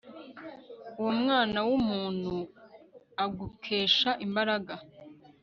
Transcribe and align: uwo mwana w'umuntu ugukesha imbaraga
uwo 0.99 1.11
mwana 1.21 1.59
w'umuntu 1.67 2.33
ugukesha 3.25 4.09
imbaraga 4.25 4.73